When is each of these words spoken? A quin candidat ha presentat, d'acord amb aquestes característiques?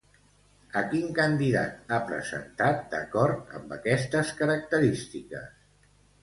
A 0.79 0.81
quin 0.93 1.11
candidat 1.17 1.93
ha 1.93 1.99
presentat, 2.11 2.79
d'acord 2.95 3.53
amb 3.61 3.77
aquestes 3.77 4.33
característiques? 4.41 5.47